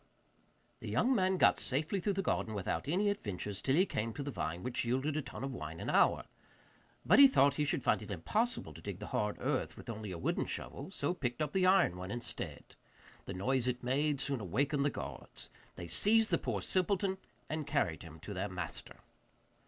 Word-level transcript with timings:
The 0.79 0.89
young 0.89 1.13
man 1.13 1.37
got 1.37 1.59
safely 1.59 1.99
through 1.99 2.13
the 2.13 2.23
garden 2.23 2.55
without 2.55 2.87
any 2.87 3.11
adventures 3.11 3.61
till 3.61 3.75
he 3.75 3.85
came 3.85 4.13
to 4.15 4.23
the 4.23 4.31
vine 4.31 4.63
which 4.63 4.83
yielded 4.83 5.15
a 5.15 5.21
tun 5.21 5.43
of 5.43 5.53
wine 5.53 5.79
an 5.79 5.91
hour. 5.91 6.25
But 7.05 7.19
he 7.19 7.27
thought 7.27 7.53
he 7.53 7.65
should 7.65 7.83
find 7.83 8.01
it 8.01 8.09
impossible 8.09 8.73
to 8.73 8.81
dig 8.81 8.97
the 8.97 9.05
hard 9.13 9.37
earth 9.39 9.77
with 9.77 9.91
only 9.91 10.11
a 10.11 10.17
wooden 10.17 10.45
shovel, 10.45 10.89
so 10.89 11.13
picked 11.13 11.39
up 11.39 11.51
the 11.53 11.67
iron 11.67 11.97
one 11.97 12.09
instead. 12.09 12.75
The 13.25 13.35
noise 13.35 13.67
it 13.67 13.83
made 13.83 14.19
soon 14.19 14.39
awakened 14.39 14.83
the 14.85 14.89
guards. 14.89 15.51
They 15.75 15.87
seized 15.87 16.31
the 16.31 16.39
poor 16.39 16.63
simpleton 16.63 17.19
and 17.47 17.67
carried 17.67 18.01
him 18.01 18.19
to 18.21 18.33
their 18.33 18.49
master. 18.49 19.01